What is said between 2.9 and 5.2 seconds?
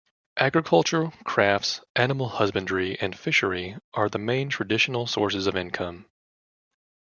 and fishery are the main traditional